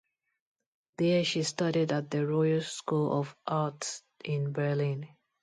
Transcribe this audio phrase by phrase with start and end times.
[0.97, 5.07] There she studied at The Royal School of Art in Berlin.